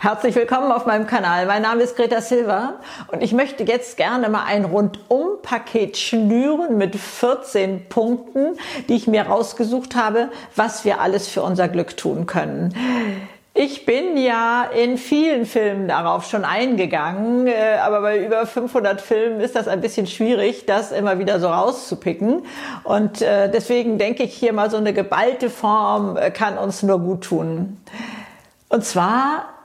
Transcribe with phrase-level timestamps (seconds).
[0.00, 1.46] Herzlich willkommen auf meinem Kanal.
[1.46, 2.74] Mein Name ist Greta Silva
[3.08, 8.56] und ich möchte jetzt gerne mal ein Rundum-Paket schnüren mit 14 Punkten,
[8.88, 12.72] die ich mir rausgesucht habe, was wir alles für unser Glück tun können.
[13.54, 19.40] Ich bin ja in vielen Filmen darauf schon eingegangen, äh, aber bei über 500 Filmen
[19.40, 22.44] ist das ein bisschen schwierig, das immer wieder so rauszupicken.
[22.84, 27.00] Und äh, deswegen denke ich hier mal so eine geballte Form äh, kann uns nur
[27.00, 27.78] gut tun.
[28.68, 29.57] Und zwar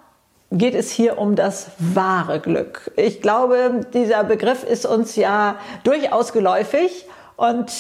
[0.54, 2.92] geht es hier um das wahre Glück.
[2.96, 7.72] Ich glaube, dieser Begriff ist uns ja durchaus geläufig und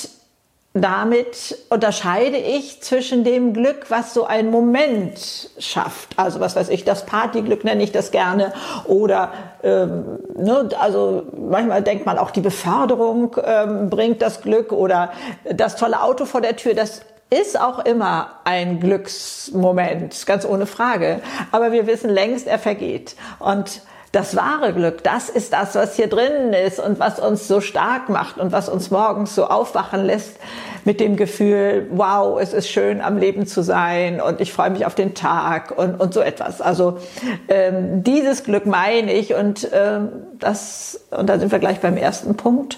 [0.75, 6.17] damit unterscheide ich zwischen dem Glück, was so ein Moment schafft.
[6.17, 8.53] Also was weiß ich, das Partyglück nenne ich das gerne.
[8.85, 9.31] Oder
[9.61, 15.11] ähm, ne, also manchmal denkt man auch, die Beförderung ähm, bringt das Glück oder
[15.43, 16.73] das tolle Auto vor der Tür.
[16.73, 17.01] Das
[17.41, 21.21] ist auch immer ein Glücksmoment, ganz ohne Frage.
[21.51, 23.15] Aber wir wissen längst, er vergeht.
[23.39, 23.81] Und
[24.13, 28.09] das wahre Glück, das ist das, was hier drinnen ist und was uns so stark
[28.09, 30.37] macht und was uns morgens so aufwachen lässt
[30.85, 34.85] mit dem Gefühl, wow, es ist schön am Leben zu sein und ich freue mich
[34.85, 36.61] auf den Tag und, und so etwas.
[36.61, 36.99] Also
[37.47, 42.37] ähm, dieses Glück meine ich und ähm, das, und da sind wir gleich beim ersten
[42.37, 42.77] Punkt.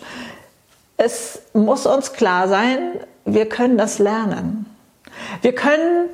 [0.95, 4.65] Es muss uns klar sein, wir können das lernen.
[5.41, 6.09] Wir können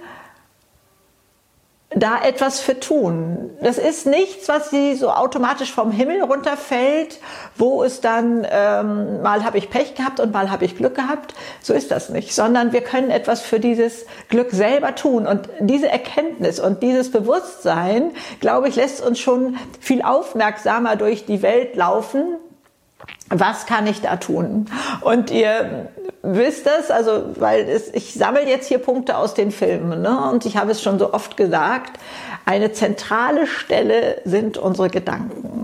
[1.93, 3.49] da etwas für tun.
[3.61, 7.19] Das ist nichts, was sie so automatisch vom Himmel runterfällt,
[7.57, 11.33] wo es dann ähm, mal habe ich Pech gehabt und mal habe ich Glück gehabt.
[11.61, 15.27] So ist das nicht, sondern wir können etwas für dieses Glück selber tun.
[15.27, 21.41] Und diese Erkenntnis und dieses Bewusstsein, glaube ich, lässt uns schon viel aufmerksamer durch die
[21.41, 22.37] Welt laufen
[23.33, 24.65] was kann ich da tun?
[24.99, 25.87] Und ihr
[26.23, 30.29] wisst das, also weil es, ich sammle jetzt hier Punkte aus den Filmen ne?
[30.31, 31.99] und ich habe es schon so oft gesagt,
[32.45, 35.60] eine zentrale Stelle sind unsere Gedanken.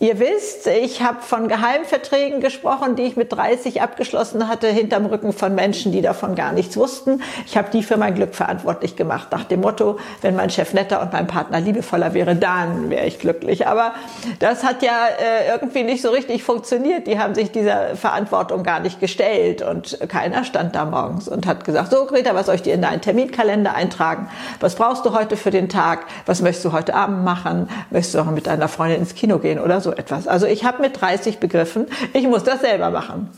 [0.00, 5.32] Ihr wisst, ich habe von Geheimverträgen gesprochen, die ich mit 30 abgeschlossen hatte, hinterm Rücken
[5.32, 7.22] von Menschen, die davon gar nichts wussten.
[7.46, 11.02] Ich habe die für mein Glück verantwortlich gemacht, nach dem Motto, wenn mein Chef netter
[11.02, 13.66] und mein Partner liebevoller wäre, dann wäre ich glücklich.
[13.68, 13.92] Aber
[14.40, 17.06] das hat ja äh, irgendwie nicht so richtig funktioniert.
[17.06, 21.64] Die haben sich dieser Verantwortung gar nicht gestellt und keiner stand da morgens und hat
[21.64, 24.28] gesagt, so Greta, was soll ich dir in deinen Terminkalender eintragen?
[24.58, 26.06] Was brauchst du heute für den Tag?
[26.26, 27.68] Was möchtest du heute Abend machen?
[27.90, 29.91] Möchtest du auch mit deiner Freundin ins Kino gehen oder so?
[29.92, 30.26] Etwas.
[30.28, 33.30] Also ich habe mit 30 begriffen, ich muss das selber machen.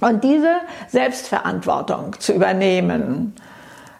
[0.00, 0.54] Und diese
[0.88, 3.34] Selbstverantwortung zu übernehmen,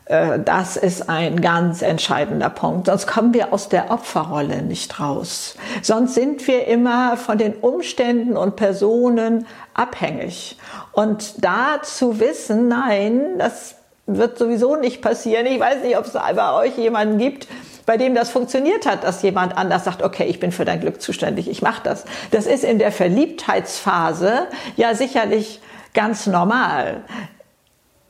[0.06, 2.86] äh, das ist ein ganz entscheidender Punkt.
[2.86, 5.56] Sonst kommen wir aus der Opferrolle nicht raus.
[5.82, 10.58] Sonst sind wir immer von den Umständen und Personen abhängig.
[10.92, 13.76] Und da zu wissen, nein, das
[14.06, 15.46] wird sowieso nicht passieren.
[15.46, 17.46] Ich weiß nicht, ob es bei euch jemanden gibt,
[17.86, 21.00] bei dem das funktioniert hat, dass jemand anders sagt, okay, ich bin für dein Glück
[21.00, 22.04] zuständig, ich mache das.
[22.30, 25.60] Das ist in der Verliebtheitsphase ja sicherlich
[25.94, 27.02] ganz normal.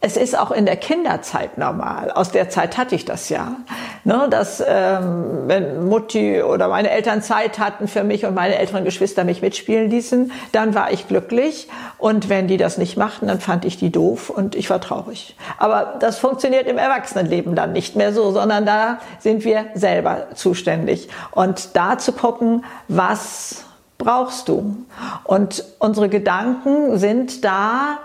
[0.04, 2.10] Es ist auch in der Kinderzeit normal.
[2.10, 3.54] Aus der Zeit hatte ich das ja.
[4.02, 8.84] Ne, dass ähm, wenn Mutti oder meine Eltern Zeit hatten für mich und meine älteren
[8.84, 11.68] Geschwister mich mitspielen ließen, dann war ich glücklich.
[11.98, 15.36] Und wenn die das nicht machten, dann fand ich die doof und ich war traurig.
[15.56, 21.10] Aber das funktioniert im Erwachsenenleben dann nicht mehr so, sondern da sind wir selber zuständig.
[21.30, 23.66] Und da zu gucken, was
[23.98, 24.78] brauchst du?
[25.22, 27.98] Und unsere Gedanken sind da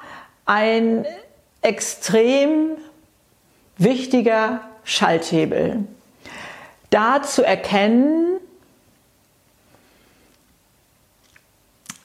[0.45, 1.07] ein
[1.67, 2.77] extrem
[3.77, 5.85] wichtiger Schalthebel.
[6.89, 8.36] Da zu erkennen,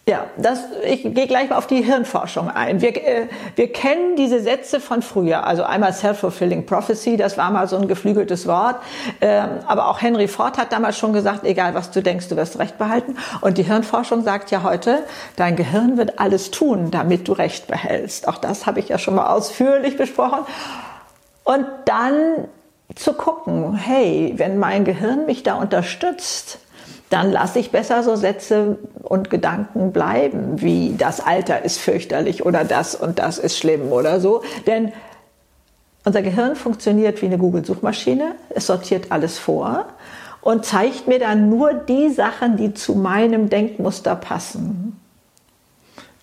[0.09, 2.81] Ja, das, ich gehe gleich mal auf die Hirnforschung ein.
[2.81, 5.47] Wir, äh, wir kennen diese Sätze von früher.
[5.47, 8.83] Also einmal Self-Fulfilling Prophecy, das war mal so ein geflügeltes Wort.
[9.21, 12.59] Ähm, aber auch Henry Ford hat damals schon gesagt, egal was du denkst, du wirst
[12.59, 13.17] Recht behalten.
[13.43, 15.05] Und die Hirnforschung sagt ja heute,
[15.37, 18.27] dein Gehirn wird alles tun, damit du Recht behältst.
[18.27, 20.41] Auch das habe ich ja schon mal ausführlich besprochen.
[21.45, 22.49] Und dann
[22.97, 26.59] zu gucken, hey, wenn mein Gehirn mich da unterstützt,
[27.13, 32.65] dann lasse ich besser so Sätze und Gedanken bleiben, wie das Alter ist fürchterlich oder
[32.65, 34.43] das und das ist schlimm oder so.
[34.67, 34.93] Denn
[36.05, 38.35] unser Gehirn funktioniert wie eine Google-Suchmaschine.
[38.49, 39.87] Es sortiert alles vor
[40.41, 44.99] und zeigt mir dann nur die Sachen, die zu meinem Denkmuster passen.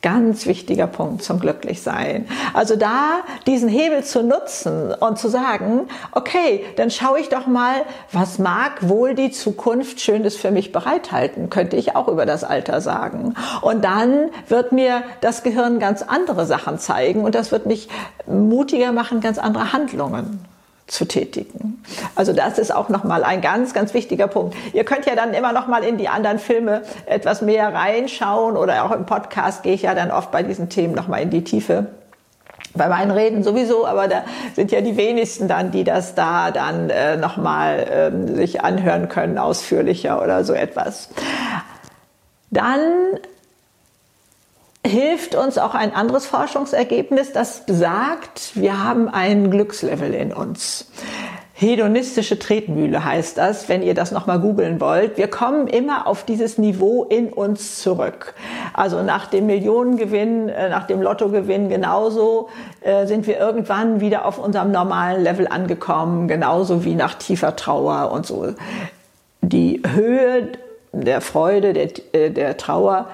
[0.01, 2.25] Ganz wichtiger Punkt zum Glücklichsein.
[2.53, 7.81] Also da diesen Hebel zu nutzen und zu sagen, okay, dann schaue ich doch mal,
[8.13, 12.79] was mag wohl die Zukunft Schönes für mich bereithalten, könnte ich auch über das Alter
[12.79, 13.35] sagen.
[13.61, 17.89] Und dann wird mir das Gehirn ganz andere Sachen zeigen und das wird mich
[18.25, 20.45] mutiger machen, ganz andere Handlungen
[20.89, 21.83] zu tätigen.
[22.15, 24.55] Also das ist auch nochmal ein ganz, ganz wichtiger Punkt.
[24.73, 28.91] Ihr könnt ja dann immer nochmal in die anderen Filme etwas mehr reinschauen oder auch
[28.91, 31.87] im Podcast gehe ich ja dann oft bei diesen Themen nochmal in die Tiefe.
[32.75, 36.89] Bei meinen Reden sowieso, aber da sind ja die wenigsten dann, die das da dann
[36.89, 41.09] äh, nochmal ähm, sich anhören können, ausführlicher oder so etwas.
[42.51, 42.81] Dann
[44.85, 50.89] hilft uns auch ein anderes Forschungsergebnis, das besagt, wir haben ein Glückslevel in uns.
[51.53, 55.17] Hedonistische Tretmühle heißt das, wenn ihr das nochmal googeln wollt.
[55.17, 58.33] Wir kommen immer auf dieses Niveau in uns zurück.
[58.71, 62.47] Also nach dem Millionengewinn, äh, nach dem Lottogewinn genauso
[62.79, 68.09] äh, sind wir irgendwann wieder auf unserem normalen Level angekommen, genauso wie nach tiefer Trauer
[68.13, 68.53] und so.
[69.41, 70.47] Die Höhe
[70.93, 73.07] der Freude, der, äh, der Trauer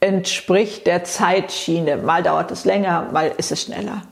[0.00, 1.96] entspricht der Zeitschiene.
[1.96, 4.02] Mal dauert es länger, mal ist es schneller.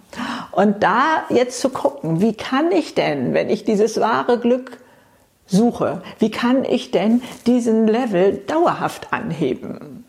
[0.52, 4.78] Und da jetzt zu gucken, wie kann ich denn, wenn ich dieses wahre Glück
[5.46, 10.04] suche, wie kann ich denn diesen Level dauerhaft anheben?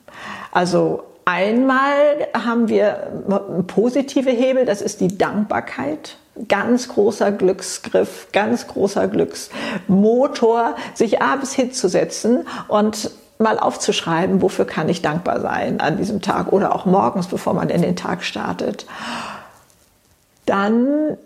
[0.52, 1.94] Also einmal
[2.34, 6.18] haben wir positive Hebel, das ist die Dankbarkeit.
[6.48, 13.10] Ganz großer Glücksgriff, ganz großer Glücksmotor, sich abends hinzusetzen und
[13.40, 17.70] mal aufzuschreiben, wofür kann ich dankbar sein an diesem Tag oder auch morgens, bevor man
[17.70, 18.86] in den Tag startet.
[20.46, 21.18] Dann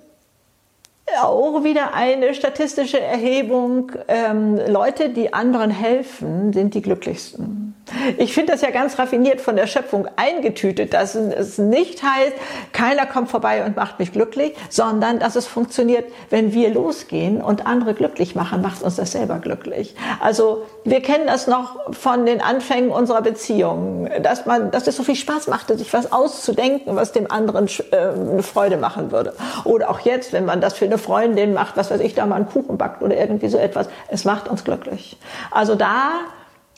[1.21, 3.91] auch wieder eine statistische Erhebung.
[4.07, 7.71] Ähm, Leute, die anderen helfen, sind die glücklichsten.
[8.17, 12.33] Ich finde das ja ganz raffiniert von der Schöpfung eingetütet, dass es nicht heißt,
[12.71, 17.65] keiner kommt vorbei und macht mich glücklich, sondern dass es funktioniert, wenn wir losgehen und
[17.65, 19.95] andere glücklich machen, macht uns das selber glücklich.
[20.19, 25.03] Also wir kennen das noch von den Anfängen unserer Beziehung, dass man, dass es so
[25.03, 29.33] viel Spaß machte, sich was auszudenken, was dem anderen äh, eine Freude machen würde.
[29.65, 32.35] Oder auch jetzt, wenn man das für eine Freundin macht, was weiß ich, da mal
[32.35, 33.89] einen Kuchen backt oder irgendwie so etwas.
[34.07, 35.17] Es macht uns glücklich.
[35.51, 36.11] Also da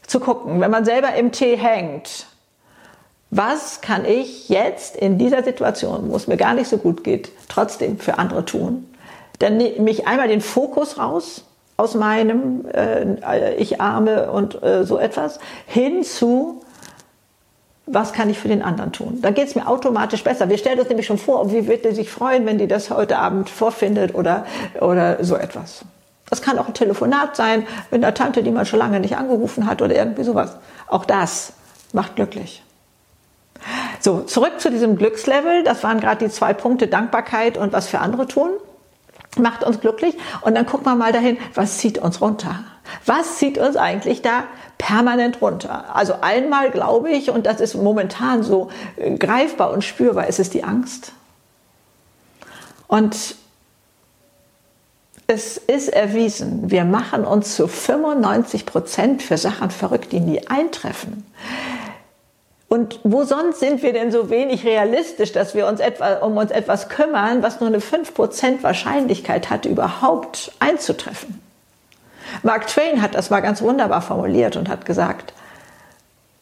[0.07, 2.25] zu gucken, wenn man selber im Tee hängt,
[3.29, 7.31] was kann ich jetzt in dieser Situation, wo es mir gar nicht so gut geht,
[7.49, 8.87] trotzdem für andere tun?
[9.39, 11.43] Dann nehme ich einmal den Fokus raus
[11.75, 16.62] aus meinem äh, Ich arme und äh, so etwas hin zu
[17.85, 19.19] was kann ich für den anderen tun?
[19.21, 20.49] Da geht es mir automatisch besser.
[20.49, 23.17] Wir stellen uns nämlich schon vor, wie wird er sich freuen, wenn die das heute
[23.17, 24.45] Abend vorfindet oder,
[24.79, 25.83] oder so etwas.
[26.29, 29.67] Das kann auch ein Telefonat sein mit einer Tante, die man schon lange nicht angerufen
[29.67, 30.55] hat oder irgendwie sowas.
[30.87, 31.53] Auch das
[31.91, 32.63] macht glücklich.
[33.99, 35.63] So, zurück zu diesem Glückslevel.
[35.63, 38.49] Das waren gerade die zwei Punkte Dankbarkeit und was für andere tun.
[39.37, 40.15] Macht uns glücklich.
[40.41, 42.63] Und dann gucken wir mal dahin, was zieht uns runter?
[43.05, 44.43] Was zieht uns eigentlich da
[44.77, 45.95] permanent runter?
[45.95, 50.49] Also einmal glaube ich, und das ist momentan so äh, greifbar und spürbar, ist es
[50.49, 51.13] die Angst.
[52.87, 53.35] Und
[55.27, 61.25] es ist erwiesen, wir machen uns zu 95 Prozent für Sachen verrückt, die nie eintreffen.
[62.73, 66.49] Und wo sonst sind wir denn so wenig realistisch, dass wir uns etwa, um uns
[66.49, 71.39] etwas kümmern, was nur eine 5% Wahrscheinlichkeit hat, überhaupt einzutreffen?
[72.41, 75.35] Mark Twain hat das mal ganz wunderbar formuliert und hat gesagt,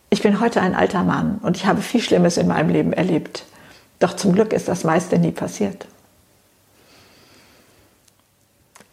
[0.10, 3.44] ich bin heute ein alter Mann und ich habe viel Schlimmes in meinem Leben erlebt.
[4.00, 5.86] Doch zum Glück ist das meiste nie passiert.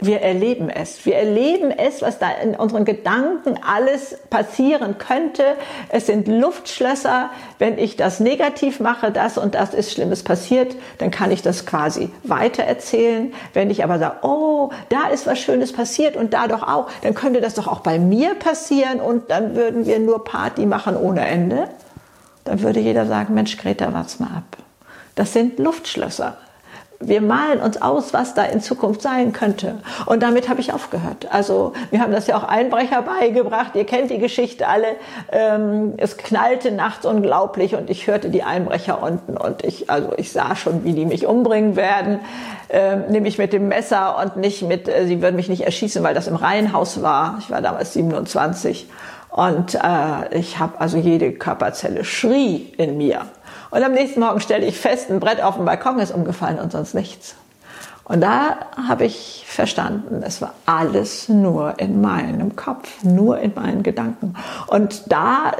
[0.00, 1.04] Wir erleben es.
[1.04, 5.42] Wir erleben es, was da in unseren Gedanken alles passieren könnte.
[5.88, 7.30] Es sind Luftschlösser.
[7.58, 11.66] Wenn ich das negativ mache, das und das ist Schlimmes passiert, dann kann ich das
[11.66, 13.34] quasi weitererzählen.
[13.54, 17.14] Wenn ich aber sage, oh, da ist was Schönes passiert und da doch auch, dann
[17.14, 21.26] könnte das doch auch bei mir passieren und dann würden wir nur Party machen ohne
[21.26, 21.68] Ende.
[22.44, 24.58] Dann würde jeder sagen, Mensch, Greta, warte mal ab.
[25.16, 26.36] Das sind Luftschlösser
[27.00, 29.74] wir malen uns aus, was da in Zukunft sein könnte.
[30.06, 31.28] Und damit habe ich aufgehört.
[31.30, 33.76] Also wir haben das ja auch Einbrecher beigebracht.
[33.76, 34.88] Ihr kennt die Geschichte alle.
[35.30, 40.32] Ähm, es knallte nachts unglaublich und ich hörte die Einbrecher unten und ich, also ich
[40.32, 42.18] sah schon, wie die mich umbringen werden,
[42.68, 46.14] ähm, nämlich mit dem Messer und nicht mit, äh, sie würden mich nicht erschießen, weil
[46.14, 47.36] das im Reihenhaus war.
[47.38, 48.88] Ich war damals 27
[49.30, 53.26] und äh, ich habe also jede Körperzelle schrie in mir.
[53.70, 56.72] Und am nächsten Morgen stelle ich fest, ein Brett auf dem Balkon ist umgefallen und
[56.72, 57.34] sonst nichts.
[58.04, 58.56] Und da
[58.88, 64.34] habe ich verstanden, es war alles nur in meinem Kopf, nur in meinen Gedanken.
[64.66, 65.52] Und da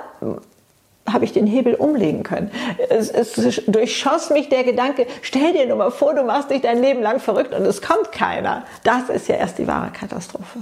[1.13, 2.51] habe ich den Hebel umlegen können.
[2.89, 6.81] Es, es durchschoss mich der Gedanke, stell dir nur mal vor, du machst dich dein
[6.81, 8.65] Leben lang verrückt und es kommt keiner.
[8.83, 10.61] Das ist ja erst die wahre Katastrophe.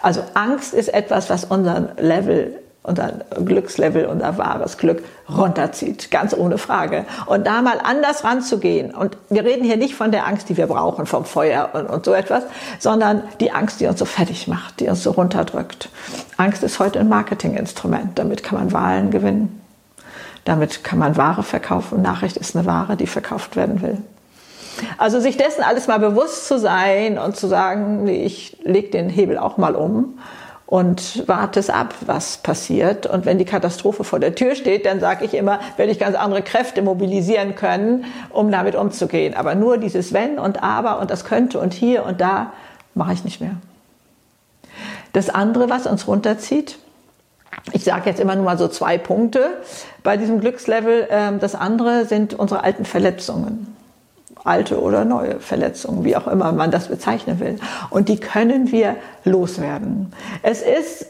[0.00, 3.12] Also Angst ist etwas, was unseren Level unser
[3.44, 7.04] Glückslevel, unser wahres Glück runterzieht, ganz ohne Frage.
[7.26, 8.92] Und da mal anders ranzugehen.
[8.92, 12.04] Und wir reden hier nicht von der Angst, die wir brauchen, vom Feuer und, und
[12.04, 12.42] so etwas,
[12.80, 15.90] sondern die Angst, die uns so fertig macht, die uns so runterdrückt.
[16.36, 18.18] Angst ist heute ein Marketinginstrument.
[18.18, 19.60] Damit kann man Wahlen gewinnen.
[20.44, 22.02] Damit kann man Ware verkaufen.
[22.02, 23.98] Nachricht ist eine Ware, die verkauft werden will.
[24.98, 29.38] Also sich dessen alles mal bewusst zu sein und zu sagen, ich leg den Hebel
[29.38, 30.18] auch mal um
[30.72, 33.04] und warte es ab, was passiert.
[33.04, 36.16] Und wenn die Katastrophe vor der Tür steht, dann sage ich immer, werde ich ganz
[36.16, 39.34] andere Kräfte mobilisieren können, um damit umzugehen.
[39.34, 42.54] Aber nur dieses Wenn und Aber und das könnte und hier und da
[42.94, 43.56] mache ich nicht mehr.
[45.12, 46.78] Das andere, was uns runterzieht,
[47.72, 49.58] ich sage jetzt immer nur mal so zwei Punkte
[50.02, 51.06] bei diesem Glückslevel.
[51.10, 53.76] Ähm, das andere sind unsere alten Verletzungen
[54.44, 57.58] alte oder neue Verletzungen, wie auch immer man das bezeichnen will.
[57.90, 60.12] Und die können wir loswerden.
[60.42, 61.06] Es ist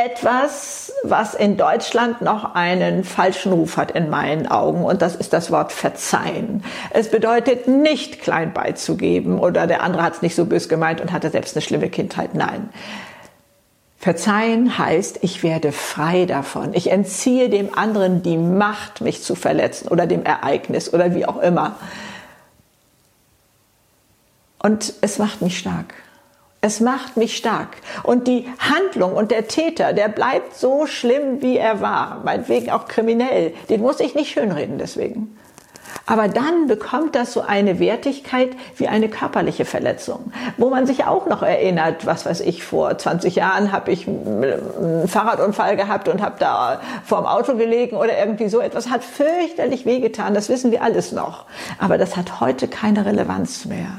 [0.00, 5.32] etwas, was in Deutschland noch einen falschen Ruf hat in meinen Augen und das ist
[5.32, 6.62] das Wort verzeihen.
[6.90, 11.10] Es bedeutet nicht klein beizugeben oder der andere hat es nicht so bös gemeint und
[11.10, 12.36] hatte selbst eine schlimme Kindheit.
[12.36, 12.68] Nein.
[13.98, 16.72] Verzeihen heißt, ich werde frei davon.
[16.72, 21.38] Ich entziehe dem anderen die Macht, mich zu verletzen oder dem Ereignis oder wie auch
[21.38, 21.76] immer.
[24.62, 25.94] Und es macht mich stark.
[26.60, 27.76] Es macht mich stark.
[28.04, 32.86] Und die Handlung und der Täter, der bleibt so schlimm, wie er war, meinetwegen auch
[32.86, 33.52] kriminell.
[33.68, 35.36] Den muss ich nicht schönreden deswegen.
[36.08, 38.48] Aber dann bekommt das so eine Wertigkeit
[38.78, 43.36] wie eine körperliche Verletzung, wo man sich auch noch erinnert, was weiß ich, vor 20
[43.36, 48.60] Jahren habe ich einen Fahrradunfall gehabt und habe da vorm Auto gelegen oder irgendwie so
[48.60, 51.44] etwas, hat fürchterlich wehgetan, das wissen wir alles noch.
[51.78, 53.90] Aber das hat heute keine Relevanz mehr.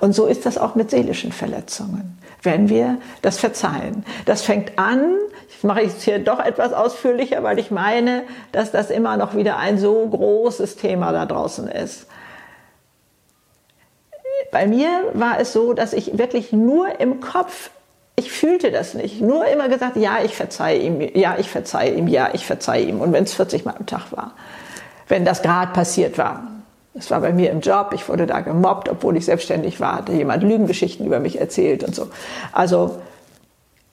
[0.00, 4.04] Und so ist das auch mit seelischen Verletzungen wenn wir das verzeihen.
[4.24, 5.14] Das fängt an,
[5.48, 9.56] ich mache es hier doch etwas ausführlicher, weil ich meine, dass das immer noch wieder
[9.56, 12.06] ein so großes Thema da draußen ist.
[14.50, 17.70] Bei mir war es so, dass ich wirklich nur im Kopf
[18.18, 19.20] ich fühlte das nicht.
[19.20, 23.00] Nur immer gesagt, ja, ich verzeihe ihm, ja, ich verzeihe ihm, ja, ich verzeihe ihm.
[23.00, 24.32] Und wenn es 40 Mal am Tag war,
[25.06, 26.42] wenn das gerade passiert war.
[26.94, 30.12] Das war bei mir im Job, ich wurde da gemobbt, obwohl ich selbstständig war, hatte
[30.12, 32.08] jemand Lügengeschichten über mich erzählt und so.
[32.50, 32.98] Also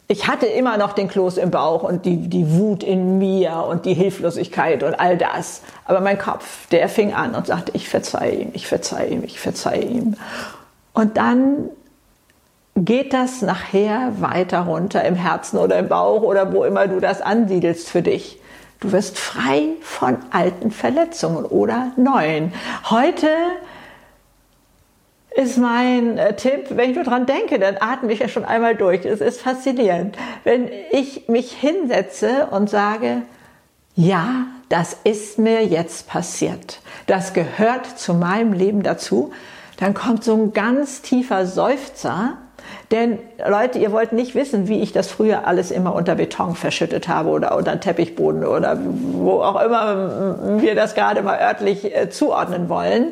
[0.08, 3.86] ich hatte immer noch den Kloß im Bauch und die, die Wut in mir und
[3.86, 5.62] die Hilflosigkeit und all das.
[5.86, 9.40] Aber mein Kopf, der fing an und sagte, ich verzeihe ihm, ich verzeihe ihm, ich
[9.40, 10.16] verzeihe ihm.
[10.94, 11.70] Und dann
[12.76, 17.22] geht das nachher weiter runter im Herzen oder im Bauch oder wo immer du das
[17.22, 18.40] ansiedelst für dich.
[18.82, 22.54] Du wirst frei von alten Verletzungen oder neuen.
[22.90, 23.28] Heute
[25.36, 28.76] ist mein äh, Tipp, wenn ich nur dran denke, dann atme ich ja schon einmal
[28.76, 29.06] durch.
[29.06, 30.18] Es ist faszinierend.
[30.46, 33.24] Wenn ich mich hinsetze und sage,
[33.96, 36.80] ja, das ist mir jetzt passiert.
[37.06, 39.34] Das gehört zu meinem Leben dazu.
[39.78, 42.38] Dann kommt so ein ganz tiefer Seufzer.
[42.92, 47.10] Denn Leute, ihr wollt nicht wissen, wie ich das früher alles immer unter Beton verschüttet
[47.10, 52.70] habe oder unter Teppichboden oder wo auch immer wir das gerade mal örtlich äh, zuordnen
[52.70, 53.12] wollen.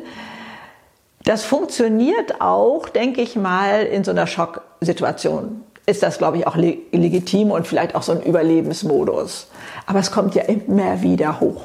[1.24, 5.62] Das funktioniert auch, denke ich mal, in so einer Schocksituation.
[5.86, 9.48] Ist das, glaube ich, auch legitim und vielleicht auch so ein Überlebensmodus.
[9.86, 11.62] Aber es kommt ja immer wieder hoch.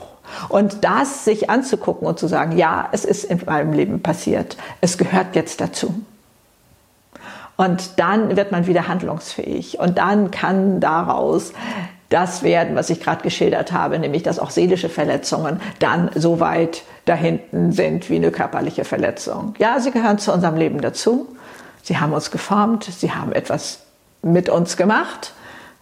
[0.47, 4.97] Und das sich anzugucken und zu sagen, ja, es ist in meinem Leben passiert, es
[4.97, 5.93] gehört jetzt dazu.
[7.57, 9.79] Und dann wird man wieder handlungsfähig.
[9.79, 11.51] Und dann kann daraus
[12.09, 16.83] das werden, was ich gerade geschildert habe, nämlich dass auch seelische Verletzungen dann so weit
[17.05, 19.53] dahinten sind wie eine körperliche Verletzung.
[19.59, 21.27] Ja, sie gehören zu unserem Leben dazu.
[21.83, 23.81] Sie haben uns geformt, sie haben etwas
[24.21, 25.33] mit uns gemacht,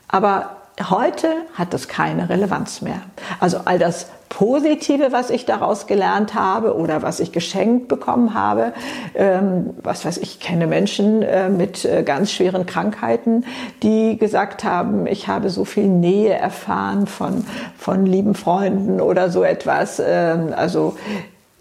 [0.07, 0.57] aber
[0.89, 3.01] heute hat das keine Relevanz mehr.
[3.39, 8.74] Also all das Positive, was ich daraus gelernt habe oder was ich geschenkt bekommen habe.
[9.15, 13.46] Ähm, was weiß ich, kenne Menschen äh, mit äh, ganz schweren Krankheiten,
[13.84, 17.46] die gesagt haben, ich habe so viel Nähe erfahren von,
[17.77, 20.01] von lieben Freunden oder so etwas.
[20.05, 20.98] Ähm, also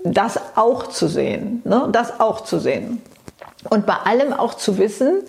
[0.04, 1.88] das auch zu sehen, ne?
[1.92, 3.02] das auch zu sehen.
[3.68, 5.22] Und bei allem auch zu wissen,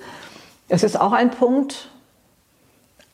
[0.69, 1.89] es ist auch ein Punkt,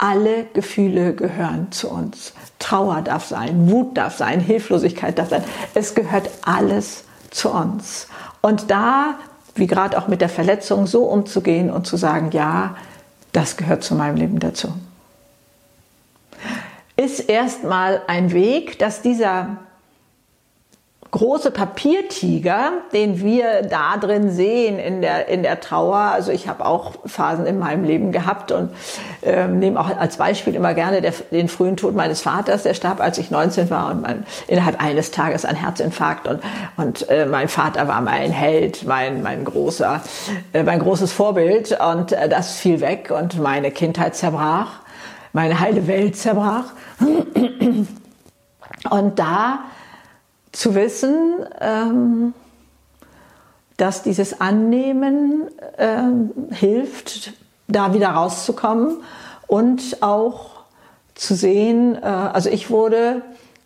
[0.03, 2.33] alle Gefühle gehören zu uns.
[2.59, 5.45] Trauer darf sein, Wut darf sein, Hilflosigkeit darf sein.
[5.75, 8.07] Es gehört alles zu uns.
[8.41, 9.15] Und da,
[9.55, 12.75] wie gerade auch mit der Verletzung, so umzugehen und zu sagen, ja,
[13.31, 14.73] das gehört zu meinem Leben dazu.
[16.97, 19.55] Ist erstmal ein Weg, dass dieser
[21.13, 25.95] große Papiertiger, den wir da drin sehen in der, in der Trauer.
[25.95, 28.71] Also ich habe auch Phasen in meinem Leben gehabt und
[29.21, 32.63] ähm, nehme auch als Beispiel immer gerne der, den frühen Tod meines Vaters.
[32.63, 36.27] Der starb, als ich 19 war und mein, innerhalb eines Tages ein Herzinfarkt.
[36.27, 36.41] Und,
[36.77, 40.01] und äh, mein Vater war mein Held, mein, mein, großer,
[40.51, 41.77] äh, mein großes Vorbild.
[41.79, 44.79] Und äh, das fiel weg und meine Kindheit zerbrach,
[45.31, 46.73] meine heile Welt zerbrach.
[48.89, 49.59] Und da
[50.53, 52.33] zu wissen, ähm,
[53.75, 57.33] dass dieses Annehmen ähm, hilft,
[57.67, 58.97] da wieder rauszukommen
[59.47, 60.51] und auch
[61.15, 63.23] zu sehen, äh, also ich wurde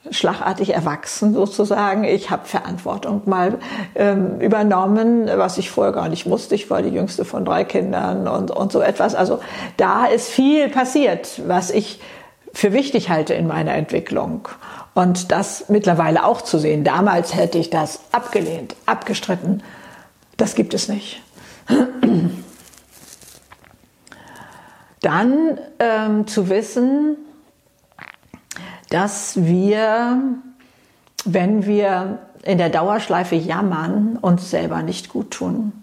[0.10, 2.06] schlagartig erwachsen sozusagen.
[2.06, 3.60] Ich habe Verantwortung mal
[3.96, 6.56] ähm, übernommen, was ich vorher gar nicht wusste.
[6.56, 9.16] Ich war die jüngste von drei Kindern und, und so etwas.
[9.16, 9.40] Also
[9.76, 12.00] da ist viel passiert, was ich
[12.54, 14.48] für wichtig halte in meiner Entwicklung.
[14.98, 16.84] Und das mittlerweile auch zu sehen.
[16.84, 19.62] Damals hätte ich das abgelehnt, abgestritten.
[20.38, 21.22] Das gibt es nicht.
[25.02, 27.16] Dann ähm, zu wissen,
[28.90, 30.20] dass wir,
[31.26, 35.74] wenn wir in der Dauerschleife jammern, uns selber nicht gut tun.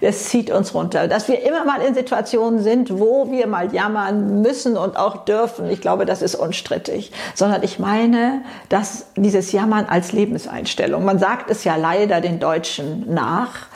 [0.00, 1.08] Es zieht uns runter.
[1.08, 5.70] Dass wir immer mal in Situationen sind, wo wir mal jammern müssen und auch dürfen,
[5.70, 7.12] ich glaube, das ist unstrittig.
[7.34, 13.12] Sondern ich meine, dass dieses Jammern als Lebenseinstellung, man sagt es ja leider den Deutschen
[13.12, 13.66] nach.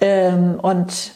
[0.00, 1.12] Ähm, und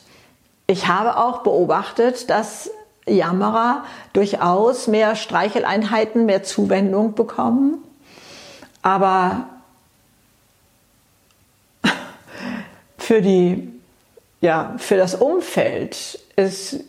[0.66, 2.70] ich habe auch beobachtet, dass
[3.06, 7.78] Jammerer durchaus mehr Streicheleinheiten, mehr Zuwendung bekommen.
[8.82, 9.46] Aber
[12.98, 13.79] für die
[14.40, 16.80] ja, für das Umfeld ist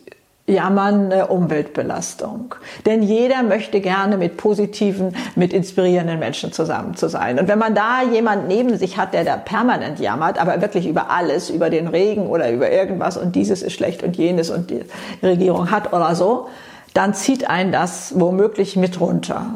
[0.46, 2.54] Jammern eine Umweltbelastung.
[2.84, 7.38] Denn jeder möchte gerne mit positiven, mit inspirierenden Menschen zusammen zu sein.
[7.38, 11.10] Und wenn man da jemand neben sich hat, der da permanent jammert, aber wirklich über
[11.10, 14.84] alles, über den Regen oder über irgendwas und dieses ist schlecht und jenes und die
[15.22, 16.48] Regierung hat oder so,
[16.92, 19.46] dann zieht einen das womöglich mit runter.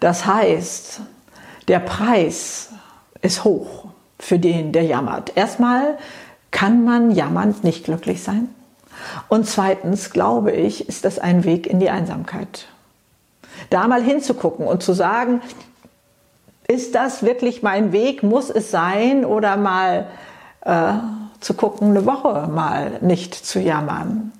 [0.00, 1.00] Das heißt,
[1.68, 2.68] der Preis
[3.22, 3.86] ist hoch
[4.18, 5.36] für den, der jammert.
[5.36, 5.96] Erstmal
[6.50, 8.48] kann man jammernd nicht glücklich sein?
[9.28, 12.66] Und zweitens, glaube ich, ist das ein Weg in die Einsamkeit.
[13.70, 15.40] Da mal hinzugucken und zu sagen,
[16.66, 18.22] ist das wirklich mein Weg?
[18.22, 19.24] Muss es sein?
[19.24, 20.06] Oder mal
[20.62, 20.92] äh,
[21.40, 24.32] zu gucken, eine Woche mal nicht zu jammern.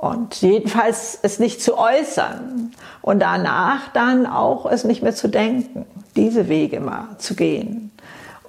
[0.00, 2.72] Und jedenfalls es nicht zu äußern.
[3.02, 5.86] Und danach dann auch es nicht mehr zu denken.
[6.16, 7.90] Diese Wege mal zu gehen.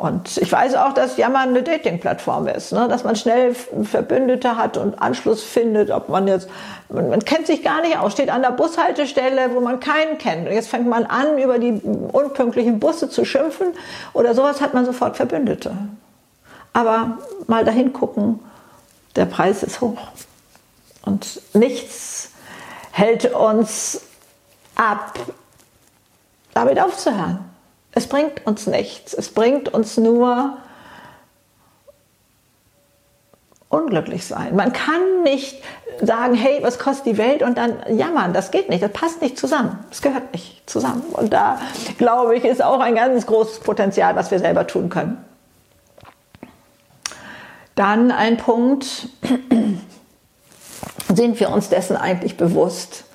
[0.04, 2.90] Und ich weiß auch, dass Jammern eine Dating-Plattform ist, ne?
[2.90, 6.50] dass man schnell Verbündete hat und Anschluss findet, ob man jetzt,
[6.90, 10.46] man, man, kennt sich gar nicht aus, steht an der Bushaltestelle, wo man keinen kennt.
[10.46, 13.68] Und jetzt fängt man an, über die unpünktlichen Busse zu schimpfen
[14.12, 15.72] oder sowas hat man sofort Verbündete.
[16.74, 18.42] Aber mal dahin gucken,
[19.16, 20.02] der Preis ist hoch.
[21.06, 22.30] Und nichts
[22.92, 24.02] hält uns
[24.76, 25.18] ab,
[26.54, 27.53] damit aufzuhören.
[27.96, 29.14] Es bringt uns nichts.
[29.14, 30.58] Es bringt uns nur
[33.70, 34.56] unglücklich sein.
[34.56, 35.62] Man kann nicht
[36.02, 38.34] sagen, hey, was kostet die Welt und dann jammern.
[38.34, 38.84] Das geht nicht.
[38.84, 39.84] Das passt nicht zusammen.
[39.90, 41.04] Das gehört nicht zusammen.
[41.12, 41.60] Und da
[41.98, 45.24] glaube ich, ist auch ein ganz großes Potenzial, was wir selber tun können.
[47.76, 49.10] Dann ein Punkt,
[51.14, 53.06] sind wir uns dessen eigentlich bewusst,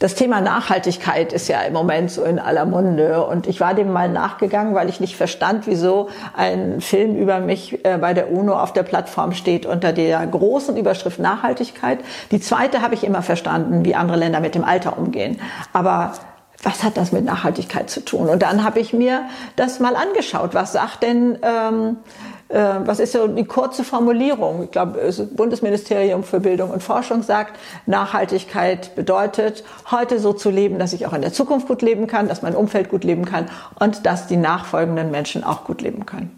[0.00, 3.92] das Thema Nachhaltigkeit ist ja im Moment so in aller Munde und ich war dem
[3.92, 8.54] mal nachgegangen, weil ich nicht verstand, wieso ein Film über mich äh, bei der UNO
[8.54, 11.98] auf der Plattform steht unter der großen Überschrift Nachhaltigkeit.
[12.30, 15.38] Die zweite habe ich immer verstanden, wie andere Länder mit dem Alter umgehen.
[15.74, 16.14] Aber
[16.62, 18.30] was hat das mit Nachhaltigkeit zu tun?
[18.30, 19.24] Und dann habe ich mir
[19.56, 20.54] das mal angeschaut.
[20.54, 24.64] Was sagt denn ähm, äh, was ist so die kurze Formulierung?
[24.64, 30.78] Ich glaube, das Bundesministerium für Bildung und Forschung sagt, Nachhaltigkeit bedeutet, heute so zu leben,
[30.80, 33.48] dass ich auch in der Zukunft gut leben kann, dass mein Umfeld gut leben kann
[33.78, 36.36] und dass die nachfolgenden Menschen auch gut leben können.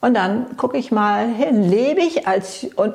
[0.00, 2.94] Und dann gucke ich mal hin, lebe ich als, und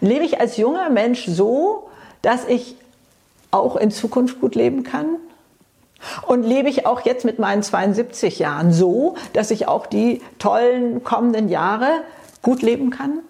[0.00, 1.88] lebe ich als junger Mensch so,
[2.22, 2.76] dass ich
[3.52, 5.16] auch in Zukunft gut leben kann?
[6.26, 11.04] Und lebe ich auch jetzt mit meinen 72 Jahren so, dass ich auch die tollen
[11.04, 11.88] kommenden Jahre
[12.42, 13.20] gut leben kann?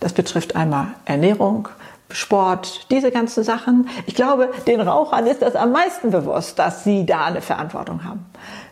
[0.00, 1.68] Das betrifft einmal Ernährung,
[2.10, 3.88] Sport, diese ganzen Sachen.
[4.06, 8.26] Ich glaube, den Rauchern ist das am meisten bewusst, dass sie da eine Verantwortung haben.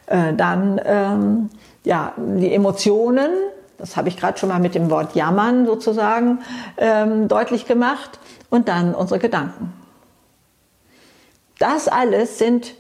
[0.07, 1.51] Äh, dann ähm,
[1.85, 3.31] ja die Emotionen.
[3.79, 6.41] Das habe ich gerade schon mal mit dem Wort Jammern sozusagen
[6.77, 8.19] ähm, deutlich gemacht.
[8.51, 9.73] Und dann unsere Gedanken.
[11.61, 12.75] Das alles sind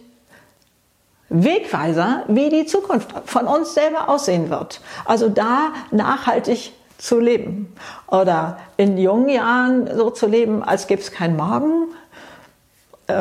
[1.30, 4.80] Wegweiser, wie die Zukunft von uns selber aussehen wird.
[5.04, 7.72] Also da nachhaltig zu leben
[8.08, 11.88] oder in jungen Jahren so zu leben, als gäbe es keinen Morgen,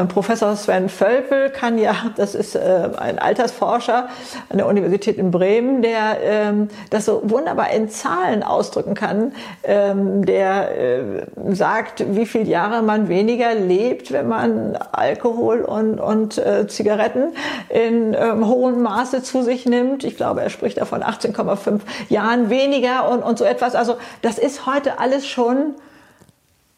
[0.05, 4.09] Professor Sven Völpel kann ja, das ist äh, ein Altersforscher
[4.49, 10.25] an der Universität in Bremen, der ähm, das so wunderbar in Zahlen ausdrücken kann, ähm,
[10.25, 16.67] der äh, sagt, wie viele Jahre man weniger lebt, wenn man Alkohol und, und äh,
[16.67, 17.33] Zigaretten
[17.69, 20.03] in ähm, hohem Maße zu sich nimmt.
[20.03, 23.75] Ich glaube, er spricht davon 18,5 Jahren weniger und, und so etwas.
[23.75, 25.75] Also das ist heute alles schon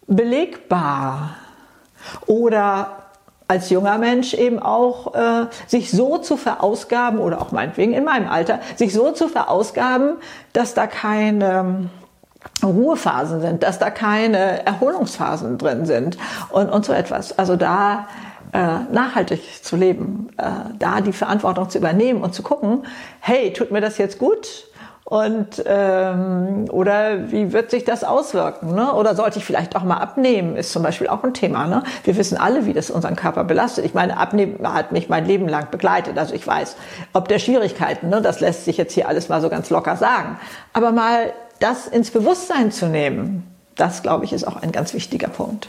[0.07, 1.35] belegbar.
[2.25, 2.97] Oder
[3.47, 8.29] als junger Mensch eben auch äh, sich so zu verausgaben oder auch meinetwegen in meinem
[8.29, 10.15] Alter, sich so zu verausgaben,
[10.53, 11.89] dass da keine
[12.63, 16.17] Ruhephasen sind, dass da keine Erholungsphasen drin sind
[16.49, 17.37] und, und so etwas.
[17.37, 18.07] Also da
[18.53, 20.43] äh, nachhaltig zu leben, äh,
[20.79, 22.85] da die Verantwortung zu übernehmen und zu gucken,
[23.19, 24.65] hey, tut mir das jetzt gut?
[25.11, 28.73] Und ähm, oder wie wird sich das auswirken?
[28.75, 28.93] Ne?
[28.93, 30.55] Oder sollte ich vielleicht auch mal abnehmen?
[30.55, 31.67] Ist zum Beispiel auch ein Thema.
[31.67, 31.83] Ne?
[32.05, 33.83] Wir wissen alle, wie das unseren Körper belastet.
[33.83, 36.17] Ich meine, abnehmen hat mich mein Leben lang begleitet.
[36.17, 36.77] Also ich weiß,
[37.11, 38.07] ob der Schwierigkeiten.
[38.07, 38.21] Ne?
[38.21, 40.39] Das lässt sich jetzt hier alles mal so ganz locker sagen.
[40.71, 45.27] Aber mal das ins Bewusstsein zu nehmen, das glaube ich ist auch ein ganz wichtiger
[45.27, 45.67] Punkt.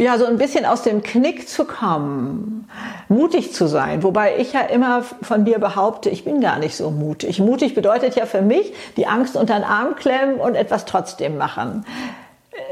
[0.00, 2.68] Ja, so ein bisschen aus dem Knick zu kommen,
[3.08, 4.02] mutig zu sein.
[4.02, 7.38] Wobei ich ja immer von mir behaupte, ich bin gar nicht so mutig.
[7.38, 11.84] Mutig bedeutet ja für mich, die Angst unter den Arm klemmen und etwas trotzdem machen.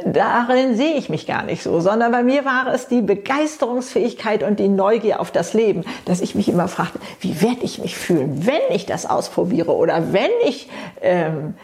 [0.05, 4.59] Darin sehe ich mich gar nicht so, sondern bei mir war es die Begeisterungsfähigkeit und
[4.59, 8.47] die Neugier auf das Leben, dass ich mich immer fragte, wie werde ich mich fühlen,
[8.47, 10.69] wenn ich das ausprobiere oder wenn ich
[11.01, 11.55] ähm,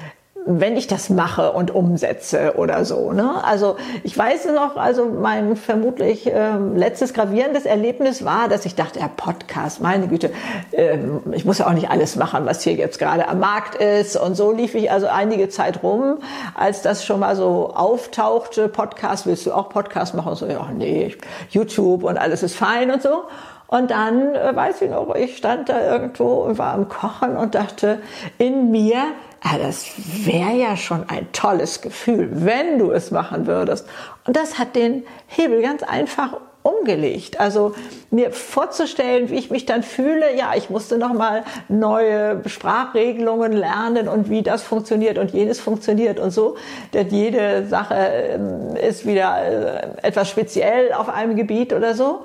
[0.47, 3.13] wenn ich das mache und umsetze oder so.
[3.13, 3.43] Ne?
[3.45, 9.01] Also ich weiß noch, also mein vermutlich äh, letztes gravierendes Erlebnis war, dass ich dachte,
[9.01, 10.31] ja Podcast, meine Güte,
[10.73, 10.99] äh,
[11.33, 14.17] ich muss ja auch nicht alles machen, was hier jetzt gerade am Markt ist.
[14.17, 16.19] Und so lief ich also einige Zeit rum,
[16.55, 20.35] als das schon mal so auftauchte, Podcast, willst du auch Podcast machen?
[20.35, 21.17] So, ja, nee,
[21.49, 23.25] YouTube und alles ist fein und so.
[23.67, 27.55] Und dann äh, weiß ich noch, ich stand da irgendwo und war am Kochen und
[27.55, 27.99] dachte
[28.37, 28.99] in mir,
[29.45, 29.87] ja, das
[30.25, 33.87] wäre ja schon ein tolles Gefühl, wenn du es machen würdest.
[34.27, 37.39] Und das hat den Hebel ganz einfach umgelegt.
[37.39, 37.75] Also
[38.11, 44.09] mir vorzustellen, wie ich mich dann fühle, ja, ich musste noch mal neue Sprachregelungen lernen
[44.09, 46.57] und wie das funktioniert und jenes funktioniert und so.
[46.95, 52.25] Denn jede Sache ähm, ist wieder äh, etwas speziell auf einem Gebiet oder so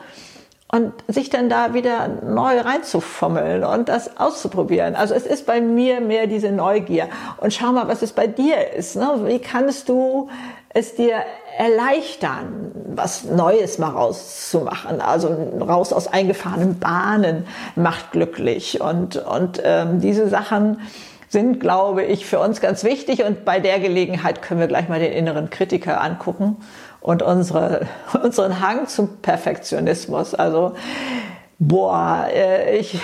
[0.71, 4.95] und sich dann da wieder neu reinzufummeln und das auszuprobieren.
[4.95, 7.09] Also es ist bei mir mehr diese Neugier.
[7.37, 8.95] Und schau mal, was es bei dir ist.
[8.95, 9.09] Ne?
[9.25, 10.29] Wie kannst du
[10.69, 11.23] es dir
[11.57, 15.01] erleichtern, was Neues mal rauszumachen?
[15.01, 18.79] Also raus aus eingefahrenen Bahnen macht glücklich.
[18.79, 20.81] Und, und ähm, diese Sachen
[21.29, 23.23] sind, glaube ich, für uns ganz wichtig.
[23.23, 26.57] Und bei der Gelegenheit können wir gleich mal den inneren Kritiker angucken
[27.01, 27.87] und unsere,
[28.23, 30.35] unseren Hang zum Perfektionismus.
[30.35, 30.73] Also
[31.61, 32.97] Boah, äh, ich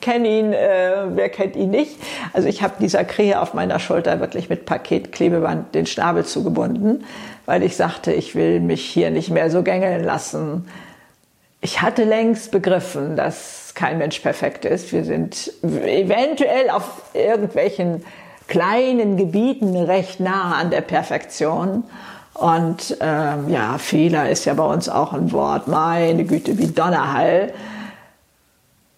[0.00, 1.96] kenne ihn, äh, wer kennt ihn nicht?
[2.32, 7.04] Also ich habe dieser Krähe auf meiner Schulter wirklich mit Paketklebeband den Schnabel zugebunden,
[7.46, 10.68] weil ich sagte, ich will mich hier nicht mehr so gängeln lassen.
[11.60, 14.92] Ich hatte längst begriffen, dass kein Mensch perfekt ist.
[14.92, 18.04] Wir sind eventuell auf irgendwelchen
[18.48, 21.84] kleinen Gebieten recht nah an der Perfektion.
[22.40, 25.68] Und ähm, ja, Fehler ist ja bei uns auch ein Wort.
[25.68, 27.52] Meine Güte, wie Donnerhall.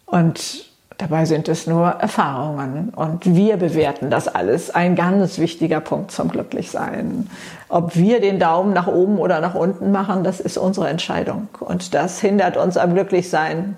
[0.06, 2.90] Und dabei sind es nur Erfahrungen.
[2.94, 4.70] Und wir bewerten das alles.
[4.70, 7.28] Ein ganz wichtiger Punkt zum Glücklichsein.
[7.68, 11.48] Ob wir den Daumen nach oben oder nach unten machen, das ist unsere Entscheidung.
[11.58, 13.74] Und das hindert uns am Glücklichsein.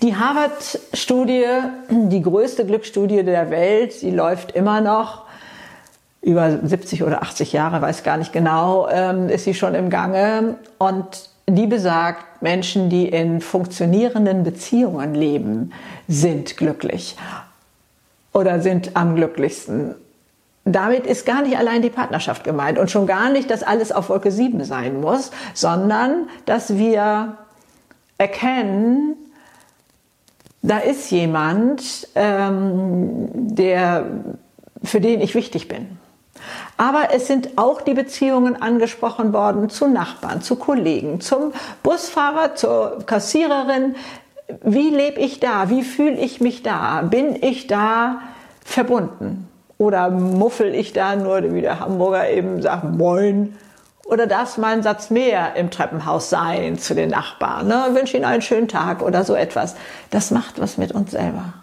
[0.00, 1.44] Die Harvard-Studie,
[1.90, 5.26] die größte Glücksstudie der Welt, die läuft immer noch
[6.22, 10.54] über 70 oder 80 Jahre, weiß gar nicht genau, ähm, ist sie schon im Gange.
[10.78, 15.72] Und die besagt, Menschen, die in funktionierenden Beziehungen leben,
[16.06, 17.16] sind glücklich
[18.32, 19.96] oder sind am glücklichsten.
[20.64, 24.08] Damit ist gar nicht allein die Partnerschaft gemeint und schon gar nicht, dass alles auf
[24.08, 27.36] Wolke 7 sein muss, sondern dass wir
[28.16, 29.16] erkennen,
[30.62, 34.06] da ist jemand, ähm, der,
[34.84, 35.98] für den ich wichtig bin.
[36.82, 41.52] Aber es sind auch die Beziehungen angesprochen worden zu Nachbarn, zu Kollegen, zum
[41.84, 43.94] Busfahrer, zur Kassiererin.
[44.64, 45.70] Wie lebe ich da?
[45.70, 47.02] Wie fühle ich mich da?
[47.02, 48.22] Bin ich da
[48.64, 49.48] verbunden?
[49.78, 53.56] Oder muffel ich da nur, wie der Hamburger eben sagt, moin
[54.04, 57.68] Oder darf es mal ein Satz mehr im Treppenhaus sein zu den Nachbarn?
[57.68, 57.90] Ne?
[57.92, 59.76] Wünsche ihnen einen schönen Tag oder so etwas.
[60.10, 61.61] Das macht was mit uns selber.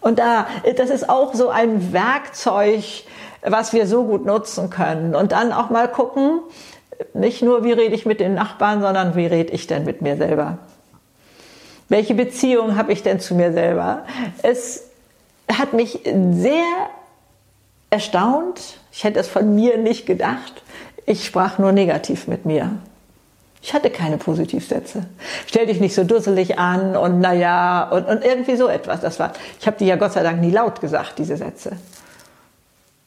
[0.00, 2.84] Und da, das ist auch so ein Werkzeug,
[3.42, 5.14] was wir so gut nutzen können.
[5.14, 6.40] Und dann auch mal gucken,
[7.14, 10.16] nicht nur, wie rede ich mit den Nachbarn, sondern wie rede ich denn mit mir
[10.16, 10.58] selber?
[11.88, 14.04] Welche Beziehung habe ich denn zu mir selber?
[14.42, 14.84] Es
[15.50, 16.64] hat mich sehr
[17.90, 18.78] erstaunt.
[18.92, 20.62] Ich hätte es von mir nicht gedacht.
[21.06, 22.72] Ich sprach nur negativ mit mir.
[23.60, 25.06] Ich hatte keine Positivsätze.
[25.46, 29.00] Stell dich nicht so dusselig an und naja und, und irgendwie so etwas.
[29.00, 31.72] Das war, ich habe die ja Gott sei Dank nie laut gesagt, diese Sätze.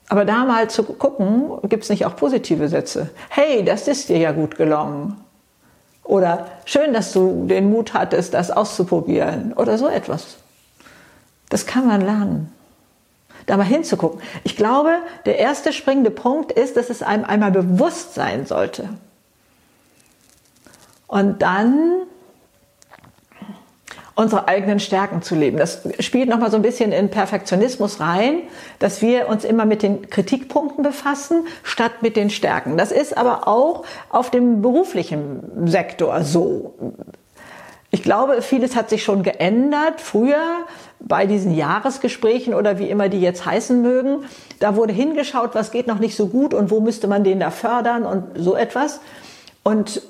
[0.09, 3.09] Aber da mal zu gucken, gibt es nicht auch positive Sätze?
[3.29, 5.15] Hey, das ist dir ja gut gelungen.
[6.03, 9.53] Oder schön, dass du den Mut hattest, das auszuprobieren.
[9.53, 10.35] Oder so etwas.
[11.47, 12.51] Das kann man lernen.
[13.45, 14.21] Da mal hinzugucken.
[14.43, 18.89] Ich glaube, der erste springende Punkt ist, dass es einem einmal bewusst sein sollte.
[21.11, 22.03] Und dann
[24.15, 25.57] unsere eigenen Stärken zu leben.
[25.57, 28.43] Das spielt nochmal so ein bisschen in Perfektionismus rein,
[28.79, 32.77] dass wir uns immer mit den Kritikpunkten befassen, statt mit den Stärken.
[32.77, 36.75] Das ist aber auch auf dem beruflichen Sektor so.
[37.89, 39.99] Ich glaube, vieles hat sich schon geändert.
[39.99, 40.65] Früher
[41.01, 44.23] bei diesen Jahresgesprächen oder wie immer die jetzt heißen mögen,
[44.59, 47.51] da wurde hingeschaut, was geht noch nicht so gut und wo müsste man den da
[47.51, 49.01] fördern und so etwas.
[49.63, 50.01] Und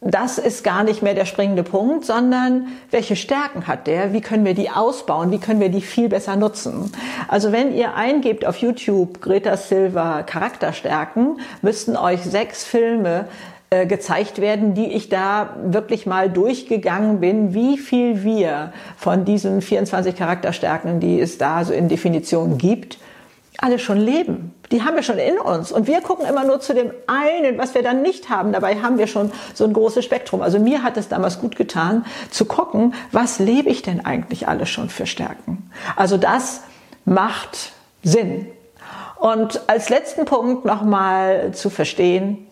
[0.00, 4.12] das ist gar nicht mehr der springende Punkt, sondern welche Stärken hat der?
[4.12, 5.32] Wie können wir die ausbauen?
[5.32, 6.92] Wie können wir die viel besser nutzen?
[7.26, 13.26] Also wenn ihr eingebt auf YouTube Greta Silva Charakterstärken, müssten euch sechs Filme
[13.70, 19.60] äh, gezeigt werden, die ich da wirklich mal durchgegangen bin, wie viel wir von diesen
[19.60, 22.98] 24 Charakterstärken, die es da so in Definition gibt,
[23.58, 24.47] alle schon leben.
[24.70, 25.72] Die haben wir schon in uns.
[25.72, 28.52] Und wir gucken immer nur zu dem einen, was wir dann nicht haben.
[28.52, 30.42] Dabei haben wir schon so ein großes Spektrum.
[30.42, 34.68] Also mir hat es damals gut getan, zu gucken, was lebe ich denn eigentlich alles
[34.68, 35.70] schon für Stärken.
[35.96, 36.62] Also das
[37.04, 38.46] macht Sinn.
[39.16, 42.46] Und als letzten Punkt nochmal zu verstehen,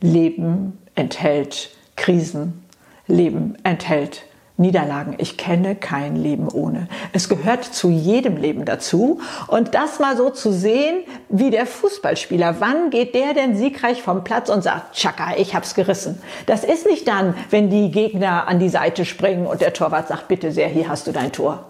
[0.00, 2.64] Leben enthält Krisen.
[3.06, 4.24] Leben enthält
[4.56, 5.16] Niederlagen.
[5.18, 6.86] Ich kenne kein Leben ohne.
[7.12, 9.20] Es gehört zu jedem Leben dazu.
[9.48, 14.22] Und das mal so zu sehen, wie der Fußballspieler, wann geht der denn siegreich vom
[14.22, 16.22] Platz und sagt, Chaka, ich hab's gerissen.
[16.46, 20.28] Das ist nicht dann, wenn die Gegner an die Seite springen und der Torwart sagt,
[20.28, 21.66] bitte sehr, hier hast du dein Tor.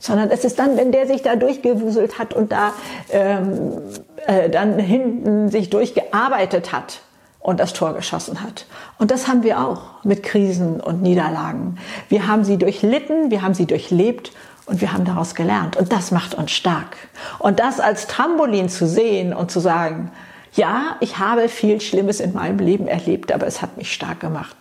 [0.00, 2.72] Sondern es ist dann, wenn der sich da durchgewuselt hat und da
[3.12, 3.78] ähm,
[4.26, 7.02] äh, dann hinten sich durchgearbeitet hat
[7.46, 8.66] und das Tor geschossen hat.
[8.98, 11.78] Und das haben wir auch mit Krisen und Niederlagen.
[12.08, 14.32] Wir haben sie durchlitten, wir haben sie durchlebt
[14.66, 15.76] und wir haben daraus gelernt.
[15.76, 16.96] Und das macht uns stark.
[17.38, 20.10] Und das als Trampolin zu sehen und zu sagen,
[20.54, 24.56] ja, ich habe viel Schlimmes in meinem Leben erlebt, aber es hat mich stark gemacht.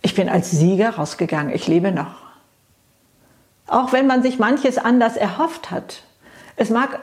[0.00, 2.14] Ich bin als Sieger rausgegangen, ich lebe noch.
[3.66, 6.04] Auch wenn man sich manches anders erhofft hat.
[6.54, 7.00] Es mag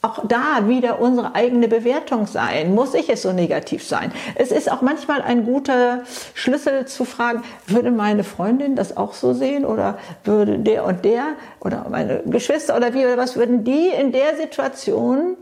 [0.00, 2.74] auch da wieder unsere eigene Bewertung sein.
[2.74, 4.12] Muss ich es so negativ sein?
[4.36, 9.32] Es ist auch manchmal ein guter Schlüssel zu fragen, würde meine Freundin das auch so
[9.32, 11.24] sehen oder würde der und der
[11.60, 15.36] oder meine Geschwister oder wie oder was, würden die in der Situation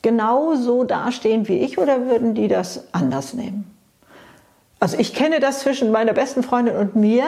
[0.00, 3.70] genauso dastehen wie ich oder würden die das anders nehmen?
[4.80, 7.24] Also ich kenne das zwischen meiner besten Freundin und mir.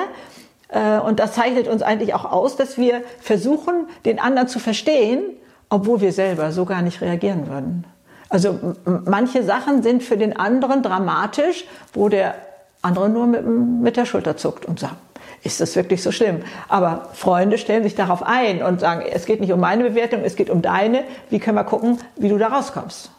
[0.69, 5.37] Äh, und das zeichnet uns eigentlich auch aus, dass wir versuchen, den anderen zu verstehen
[5.70, 7.85] obwohl wir selber so gar nicht reagieren würden.
[8.28, 12.35] Also manche Sachen sind für den anderen dramatisch, wo der
[12.83, 14.96] andere nur mit, mit der Schulter zuckt und sagt,
[15.42, 16.42] ist das wirklich so schlimm?
[16.68, 20.37] Aber Freunde stellen sich darauf ein und sagen, es geht nicht um meine Bewertung, es
[20.37, 21.04] geht um deine.
[21.30, 23.11] Wie können wir gucken, wie du da rauskommst?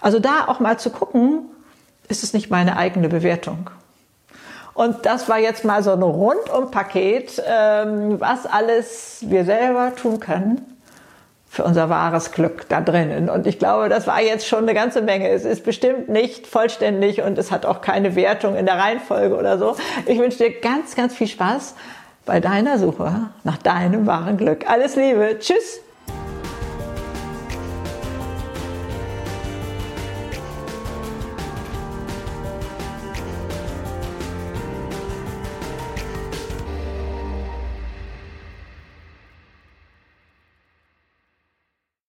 [0.00, 1.42] Also da auch mal zu gucken,
[2.08, 3.70] ist es nicht meine eigene Bewertung?
[4.74, 10.79] Und das war jetzt mal so ein Rundum-Paket, ähm, was alles wir selber tun können,
[11.52, 13.28] für unser wahres Glück da drinnen.
[13.28, 15.28] Und ich glaube, das war jetzt schon eine ganze Menge.
[15.28, 19.58] Es ist bestimmt nicht vollständig und es hat auch keine Wertung in der Reihenfolge oder
[19.58, 19.74] so.
[20.06, 21.74] Ich wünsche dir ganz, ganz viel Spaß
[22.24, 24.70] bei deiner Suche nach deinem wahren Glück.
[24.70, 25.38] Alles Liebe.
[25.40, 25.80] Tschüss.